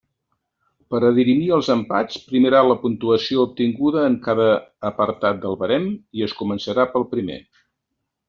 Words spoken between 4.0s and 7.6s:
en cada apartat del barem, i es començarà pel primer.